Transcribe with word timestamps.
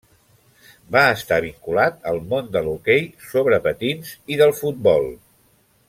Va 0.95 1.03
estar 1.17 1.37
vinculat 1.45 1.99
al 2.13 2.17
món 2.31 2.49
de 2.57 2.65
l'hoquei 2.69 3.05
sobre 3.35 3.61
patins 3.69 4.15
i 4.37 4.41
del 4.43 4.57
futbol. 4.63 5.11